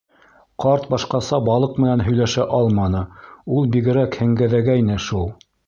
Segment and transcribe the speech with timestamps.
[0.63, 3.03] Ҡарт башҡаса балыҡ менән һөйләшә алманы:
[3.59, 5.33] ул бигерәк һеңгәҙәгәйне шул.